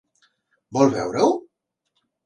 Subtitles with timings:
[0.77, 1.31] Vol veure-ho?